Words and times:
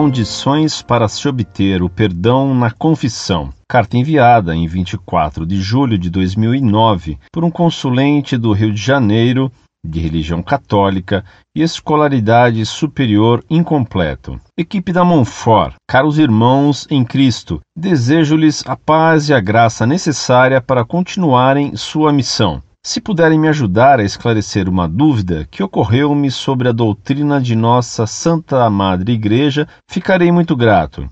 condições 0.00 0.80
para 0.80 1.06
se 1.08 1.28
obter 1.28 1.82
o 1.82 1.88
perdão 1.90 2.54
na 2.54 2.70
confissão. 2.70 3.50
Carta 3.68 3.98
enviada 3.98 4.56
em 4.56 4.66
24 4.66 5.44
de 5.44 5.60
julho 5.60 5.98
de 5.98 6.08
2009 6.08 7.18
por 7.30 7.44
um 7.44 7.50
consulente 7.50 8.38
do 8.38 8.50
Rio 8.52 8.72
de 8.72 8.80
Janeiro 8.80 9.52
de 9.84 10.00
religião 10.00 10.42
católica 10.42 11.22
e 11.54 11.60
escolaridade 11.60 12.64
superior 12.64 13.44
incompleto. 13.50 14.40
Equipe 14.56 14.90
da 14.90 15.04
Monfort, 15.04 15.74
caros 15.86 16.18
irmãos 16.18 16.86
em 16.90 17.04
Cristo, 17.04 17.60
desejo-lhes 17.76 18.64
a 18.66 18.76
paz 18.76 19.28
e 19.28 19.34
a 19.34 19.40
graça 19.40 19.86
necessária 19.86 20.62
para 20.62 20.82
continuarem 20.82 21.76
sua 21.76 22.10
missão. 22.10 22.62
Se 22.82 22.98
puderem 22.98 23.38
me 23.38 23.46
ajudar 23.46 24.00
a 24.00 24.04
esclarecer 24.04 24.66
uma 24.66 24.88
dúvida 24.88 25.46
que 25.50 25.62
ocorreu-me 25.62 26.30
sobre 26.30 26.66
a 26.66 26.72
doutrina 26.72 27.38
de 27.38 27.54
nossa 27.54 28.06
Santa 28.06 28.70
Madre 28.70 29.12
Igreja, 29.12 29.68
ficarei 29.86 30.32
muito 30.32 30.56
grato. 30.56 31.06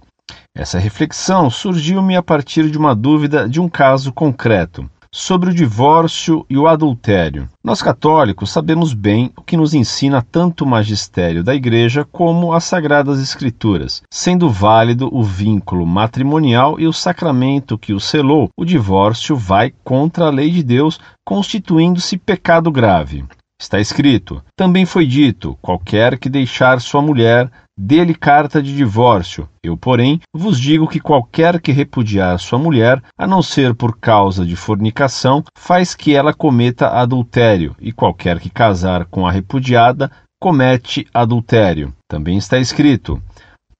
Essa 0.56 0.78
reflexão 0.78 1.50
surgiu-me 1.50 2.16
a 2.16 2.22
partir 2.22 2.70
de 2.70 2.78
uma 2.78 2.94
dúvida 2.94 3.46
de 3.46 3.60
um 3.60 3.68
caso 3.68 4.14
concreto 4.14 4.90
sobre 5.12 5.50
o 5.50 5.54
divórcio 5.54 6.44
e 6.48 6.56
o 6.56 6.66
adultério. 6.66 7.48
Nós 7.64 7.82
católicos 7.82 8.50
sabemos 8.50 8.92
bem 8.92 9.32
o 9.36 9.42
que 9.42 9.56
nos 9.56 9.74
ensina 9.74 10.22
tanto 10.22 10.64
o 10.64 10.66
magistério 10.66 11.42
da 11.42 11.54
Igreja 11.54 12.06
como 12.10 12.52
as 12.52 12.64
Sagradas 12.64 13.20
Escrituras, 13.20 14.02
sendo 14.10 14.50
válido 14.50 15.08
o 15.12 15.22
vínculo 15.22 15.86
matrimonial 15.86 16.78
e 16.78 16.86
o 16.86 16.92
sacramento 16.92 17.78
que 17.78 17.92
o 17.92 18.00
selou, 18.00 18.48
o 18.58 18.64
divórcio 18.64 19.36
vai 19.36 19.72
contra 19.82 20.26
a 20.26 20.30
lei 20.30 20.50
de 20.50 20.62
Deus, 20.62 20.98
constituindo-se 21.24 22.16
pecado 22.16 22.70
grave. 22.70 23.24
Está 23.60 23.80
escrito: 23.80 24.40
Também 24.56 24.86
foi 24.86 25.04
dito: 25.04 25.58
qualquer 25.60 26.16
que 26.16 26.28
deixar 26.28 26.80
sua 26.80 27.02
mulher, 27.02 27.50
dê-lhe 27.78 28.14
carta 28.14 28.60
de 28.60 28.74
divórcio. 28.74 29.48
Eu, 29.62 29.76
porém, 29.76 30.20
vos 30.34 30.58
digo 30.58 30.88
que 30.88 30.98
qualquer 30.98 31.60
que 31.60 31.70
repudiar 31.70 32.36
sua 32.40 32.58
mulher, 32.58 33.00
a 33.16 33.24
não 33.24 33.40
ser 33.40 33.72
por 33.72 33.96
causa 33.98 34.44
de 34.44 34.56
fornicação, 34.56 35.44
faz 35.56 35.94
que 35.94 36.16
ela 36.16 36.34
cometa 36.34 36.88
adultério, 36.88 37.76
e 37.80 37.92
qualquer 37.92 38.40
que 38.40 38.50
casar 38.50 39.04
com 39.04 39.24
a 39.24 39.30
repudiada, 39.30 40.10
comete 40.40 41.06
adultério. 41.14 41.94
Também 42.08 42.36
está 42.36 42.58
escrito: 42.58 43.22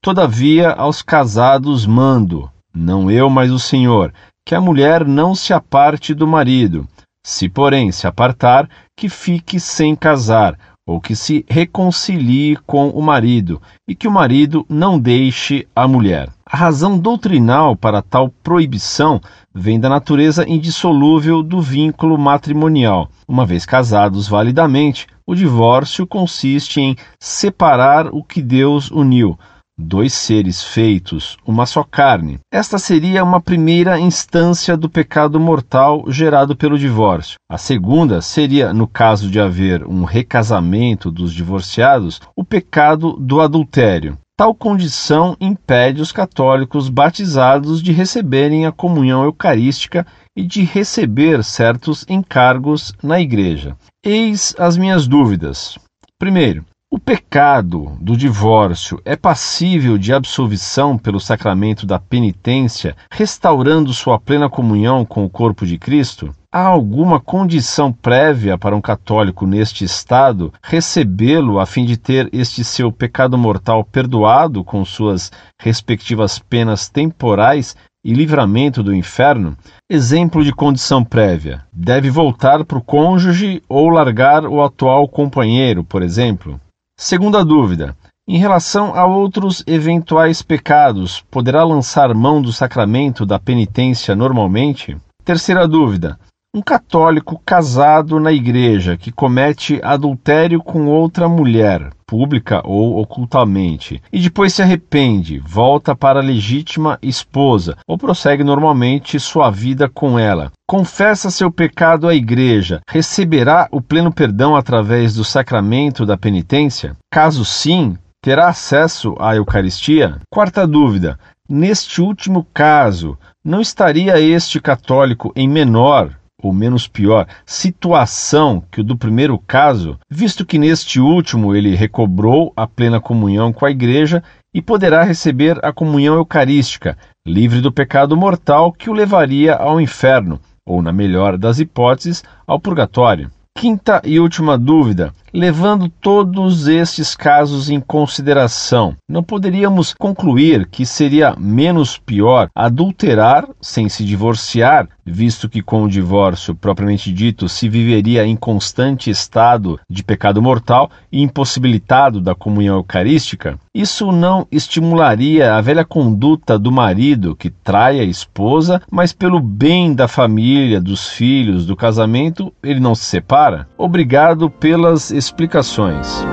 Todavia 0.01 0.71
aos 0.71 1.03
casados 1.03 1.85
mando, 1.85 2.49
não 2.73 3.11
eu, 3.11 3.29
mas 3.29 3.51
o 3.51 3.59
Senhor, 3.59 4.15
que 4.47 4.55
a 4.55 4.61
mulher 4.61 5.05
não 5.05 5.35
se 5.35 5.53
aparte 5.53 6.15
do 6.15 6.27
marido 6.27 6.87
se, 7.29 7.47
porém, 7.47 7.93
se 7.93 8.07
apartar, 8.07 8.67
que 8.97 9.07
fique 9.09 9.61
sem 9.61 9.95
casar, 9.95 10.59
ou 10.89 10.99
que 11.03 11.15
se 11.15 11.45
reconcilie 11.47 12.57
com 12.67 12.89
o 12.89 13.03
marido, 13.03 13.61
e 13.87 13.95
que 13.95 14.09
o 14.09 14.11
marido 14.11 14.65
não 14.71 14.99
deixe 14.99 15.69
a 15.77 15.87
mulher. 15.87 16.31
A 16.47 16.57
razão 16.57 16.99
doutrinal 16.99 17.77
para 17.77 18.01
tal 18.01 18.31
proibição 18.43 19.21
vem 19.55 19.79
da 19.79 19.91
natureza 19.91 20.49
indissolúvel 20.49 21.43
do 21.43 21.61
vínculo 21.61 22.17
matrimonial. 22.17 23.11
Uma 23.29 23.45
vez 23.45 23.67
casados 23.67 24.27
validamente, 24.27 25.07
o 25.27 25.35
divórcio 25.35 26.07
consiste 26.07 26.81
em 26.81 26.97
separar 27.21 28.07
o 28.07 28.25
que 28.25 28.41
Deus 28.41 28.91
uniu 28.91 29.39
dois 29.79 30.13
seres 30.13 30.63
feitos 30.63 31.37
uma 31.47 31.65
só 31.65 31.85
carne. 31.85 32.39
Esta 32.53 32.79
seria 32.79 33.23
uma 33.23 33.41
primeira 33.41 34.01
instância 34.01 34.77
do 34.77 34.91
pecado 34.91 35.39
mortal 35.39 36.05
gerado 36.09 36.57
pelo 36.57 36.79
divórcio. 36.79 37.37
A 37.49 37.57
segunda 37.57 38.21
seria, 38.21 38.75
no 38.75 38.89
caso 38.89 39.31
de 39.31 39.39
haver 39.39 39.87
um 39.87 40.03
recasamento 40.03 41.11
dos 41.11 41.33
divorciados, 41.33 42.21
o 42.35 42.45
pecado 42.45 43.13
do 43.13 43.41
adultério. 43.41 44.19
Tal 44.37 44.55
condição 44.55 45.37
impede 45.41 46.01
os 46.01 46.13
católicos 46.13 46.89
batizados 46.89 47.83
de 47.83 47.91
receberem 47.91 48.67
a 48.67 48.73
comunhão 48.73 49.25
eucarística 49.25 50.07
e 50.37 50.45
de 50.45 50.63
receber 50.63 51.43
certos 51.43 52.05
encargos 52.09 52.93
na 53.03 53.21
igreja. 53.21 53.77
Eis 54.05 54.55
as 54.57 54.77
minhas 54.77 55.09
dúvidas. 55.09 55.77
Primeiro, 56.17 56.65
o 56.91 56.99
pecado 56.99 57.97
do 58.01 58.17
divórcio 58.17 58.99
é 59.05 59.15
passível 59.15 59.99
de 59.99 60.13
absolvição 60.13 60.97
pelo 60.97 61.21
sacramento 61.21 61.87
da 61.87 61.99
penitência, 61.99 62.97
restaurando 63.13 63.93
sua 63.93 64.19
plena 64.19 64.49
comunhão 64.49 65.05
com 65.05 65.25
o 65.25 65.31
corpo 65.31 65.67
de 65.67 65.79
Cristo? 65.79 66.35
Há 66.51 66.63
alguma 66.63 67.21
condição 67.21 67.93
prévia 67.93 68.57
para 68.57 68.75
um 68.75 68.81
católico 68.81 69.47
neste 69.47 69.85
estado 69.85 70.53
recebê-lo 70.63 71.61
a 71.61 71.67
fim 71.67 71.85
de 71.85 71.99
ter 71.99 72.29
este 72.33 72.65
seu 72.65 72.91
pecado 72.91 73.37
mortal 73.37 73.85
perdoado 73.85 74.65
com 74.65 74.85
suas 74.85 75.31
respectivas 75.61 76.39
penas 76.39 76.89
temporais 76.89 77.77
e 78.03 78.15
livramento 78.15 78.83
do 78.83 78.95
inferno? 78.95 79.57
Exemplo 79.89 80.43
de 80.43 80.53
condição 80.53 81.05
prévia: 81.05 81.65
deve 81.71 82.11
voltar 82.11 82.65
para 82.65 82.79
o 82.79 82.83
cônjuge 82.83 83.63
ou 83.69 83.91
largar 83.91 84.47
o 84.47 84.63
atual 84.63 85.07
companheiro, 85.07 85.85
por 85.85 86.03
exemplo? 86.03 86.59
Segunda 87.01 87.45
dúvida: 87.45 87.97
em 88.27 88.39
relação 88.39 88.93
a 88.93 89.07
outros 89.07 89.63
eventuais 89.69 90.43
pecados, 90.43 91.21
poderá 91.31 91.63
lançar 91.63 92.13
mão 92.13 92.43
do 92.43 92.53
sacramento 92.53 93.25
da 93.25 93.39
penitência 93.39 94.17
normalmente? 94.17 94.97
Terceira 95.25 95.69
dúvida: 95.69 96.19
um 96.53 96.61
católico 96.61 97.41
casado 97.47 98.19
na 98.19 98.33
igreja 98.33 98.97
que 98.97 99.13
comete 99.13 99.81
adultério 99.81 100.61
com 100.61 100.87
outra 100.87 101.29
mulher, 101.29 101.89
pública 102.09 102.63
ou 102.65 102.99
ocultamente, 102.99 104.03
e 104.11 104.19
depois 104.19 104.55
se 104.55 104.63
arrepende, 104.63 105.39
volta 105.39 105.95
para 105.95 106.21
a 106.21 106.23
legítima 106.23 106.99
esposa 107.03 107.77
ou 107.87 107.99
prossegue 107.99 108.43
normalmente 108.43 109.21
sua 109.21 109.51
vida 109.51 109.91
com 109.91 110.19
ela. 110.19 110.51
Confessa 110.67 111.31
seu 111.31 111.53
pecado 111.53 112.09
à 112.09 112.15
igreja, 112.15 112.81
receberá 112.89 113.69
o 113.71 113.83
pleno 113.83 114.11
perdão 114.11 114.57
através 114.57 115.15
do 115.15 115.25
sacramento 115.25 116.07
da 116.07 116.17
penitência? 116.17 116.97
Caso 117.13 117.45
sim, 117.45 117.99
terá 118.23 118.49
acesso 118.49 119.15
à 119.21 119.37
Eucaristia? 119.37 120.17
Quarta 120.31 120.67
dúvida: 120.67 121.19
neste 121.47 122.01
último 122.01 122.47
caso, 122.55 123.19
não 123.45 123.61
estaria 123.61 124.19
este 124.19 124.61
católico 124.61 125.31
em 125.37 125.47
menor 125.47 126.19
ou 126.43 126.53
menos 126.53 126.87
pior, 126.87 127.27
situação 127.45 128.63
que 128.71 128.81
o 128.81 128.85
do 128.85 128.97
primeiro 128.97 129.39
caso, 129.39 129.99
visto 130.09 130.47
que 130.47 130.59
neste 130.59 131.01
último 131.01 131.55
ele 131.55 131.75
recobrou 131.75 132.53
a 132.57 132.67
plena 132.67 133.01
comunhão 133.01 133.53
com 133.53 133.67
a 133.67 133.71
Igreja 133.71 134.23
e 134.55 134.63
poderá 134.63 135.03
receber 135.03 135.59
a 135.65 135.73
comunhão 135.73 136.15
eucarística, 136.15 136.97
livre 137.27 137.61
do 137.61 137.73
pecado 137.73 138.17
mortal 138.17 138.73
que 138.73 138.89
o 138.89 138.93
levaria 138.93 139.55
ao 139.55 139.81
inferno, 139.81 140.41
ou, 140.67 140.81
na 140.81 140.93
melhor 140.93 141.37
das 141.37 141.59
hipóteses, 141.59 142.23
ao 142.47 142.61
purgatório. 142.61 143.31
Quinta 143.57 144.01
e 144.05 144.21
última 144.21 144.57
dúvida: 144.57 145.13
levando 145.35 145.89
todos 145.89 146.69
estes 146.69 147.17
casos 147.17 147.69
em 147.69 147.81
consideração, 147.81 148.95
não 149.09 149.21
poderíamos 149.21 149.93
concluir 149.93 150.69
que 150.69 150.87
seria 150.87 151.35
menos 151.37 151.99
pior 151.99 152.49
adulterar 152.55 153.49
sem 153.61 153.89
se 153.89 154.05
divorciar 154.05 154.89
visto 155.11 155.49
que 155.49 155.63
com 155.63 155.83
o 155.83 155.89
divórcio 155.89 156.55
propriamente 156.55 157.13
dito 157.13 157.49
se 157.49 157.69
viveria 157.69 158.27
em 158.27 158.37
constante 158.37 159.11
estado 159.11 159.79
de 159.89 160.03
pecado 160.03 160.41
mortal 160.41 160.91
e 161.11 161.23
impossibilitado 161.23 162.21
da 162.21 162.35
comunhão 162.35 162.77
eucarística, 162.77 163.59
isso 163.75 164.13
não 164.13 164.47
estimularia 164.51 165.55
a 165.55 165.61
velha 165.61 165.85
conduta 165.85 166.59
do 166.59 166.71
marido 166.71 167.35
que 167.35 167.51
trai 167.51 168.01
a 168.01 168.05
esposa, 168.05 168.83
mas 168.91 169.13
pelo 169.13 169.41
bem 169.41 169.95
da 169.95 170.09
família, 170.09 170.81
dos 170.81 171.09
filhos, 171.09 171.67
do 171.67 171.77
casamento, 171.77 172.53
ele 172.63 172.81
não 172.81 172.95
se 172.95 173.05
separa? 173.05 173.69
Obrigado 173.77 174.51
pelas 174.51 175.11
explicações. 175.11 176.25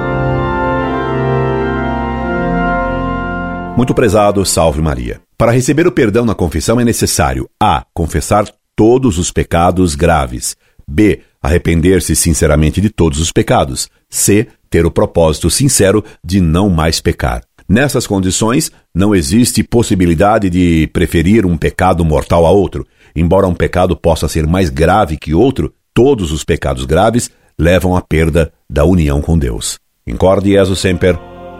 Muito 3.78 3.94
prezado, 3.94 4.46
salve 4.46 4.82
Maria. 4.82 5.20
Para 5.38 5.52
receber 5.52 5.86
o 5.86 5.92
perdão 5.92 6.24
na 6.24 6.34
confissão 6.34 6.80
é 6.80 6.86
necessário 6.86 7.50
a. 7.62 7.84
confessar 7.94 8.46
todos 8.76 9.18
os 9.18 9.32
pecados 9.32 9.96
graves. 9.96 10.56
B. 10.88 11.22
Arrepender-se 11.42 12.16
sinceramente 12.16 12.82
de 12.82 12.90
todos 12.90 13.20
os 13.20 13.32
pecados. 13.32 13.90
C. 14.10 14.48
Ter 14.70 14.86
o 14.86 14.92
propósito 14.92 15.50
sincero 15.50 16.04
de 16.24 16.42
não 16.42 16.70
mais 16.70 17.00
pecar. 17.00 17.42
Nessas 17.68 18.06
condições, 18.06 18.72
não 18.94 19.16
existe 19.16 19.64
possibilidade 19.64 20.50
de 20.50 20.88
preferir 20.94 21.46
um 21.46 21.58
pecado 21.58 22.06
mortal 22.06 22.46
a 22.46 22.52
outro. 22.52 22.86
Embora 23.16 23.48
um 23.48 23.56
pecado 23.56 23.96
possa 23.96 24.28
ser 24.28 24.46
mais 24.46 24.70
grave 24.70 25.18
que 25.18 25.34
outro, 25.34 25.74
todos 25.94 26.32
os 26.32 26.44
pecados 26.44 26.86
graves 26.86 27.32
levam 27.58 27.96
à 27.96 28.02
perda 28.02 28.52
da 28.70 28.86
união 28.86 29.22
com 29.22 29.38
Deus. 29.38 29.80
Incorde 30.06 30.52
Jesus 30.52 30.80
Semper, 30.80 31.18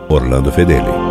Orlando 0.10 0.52
Fedeli. 0.52 1.05